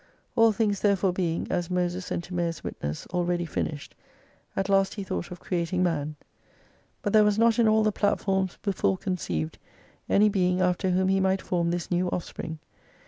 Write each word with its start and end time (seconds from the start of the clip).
All 0.35 0.51
things 0.51 0.79
therefore 0.79 1.13
being 1.13 1.45
(as 1.51 1.69
Moses 1.69 2.09
and 2.09 2.23
Timasus 2.23 2.63
witness) 2.63 3.05
already 3.13 3.45
finished, 3.45 3.93
at 4.55 4.67
last 4.67 4.95
He 4.95 5.03
thought 5.03 5.29
of 5.29 5.39
creating 5.39 5.83
man. 5.83 6.15
But 7.03 7.13
there 7.13 7.23
was 7.23 7.37
not 7.37 7.59
in 7.59 7.67
all 7.67 7.83
the 7.83 7.91
platforms 7.91 8.57
before 8.63 8.97
conceived 8.97 9.59
any 10.09 10.27
being 10.27 10.59
after 10.59 10.89
whom 10.89 11.07
He 11.09 11.19
might 11.19 11.43
form 11.43 11.69
this 11.69 11.91
new 11.91 12.09
offspring. 12.09 12.57